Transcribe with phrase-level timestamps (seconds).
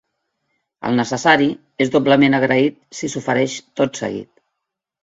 [0.89, 1.51] El necessari
[1.85, 4.35] és doblement agraït si s'ofereix tot seguit.